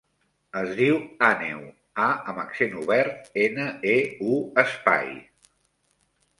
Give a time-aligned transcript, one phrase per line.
[0.61, 0.95] Es diu
[1.27, 1.59] Àneu:
[2.07, 3.95] a amb accent obert, ena, e,
[4.33, 5.17] u, espai.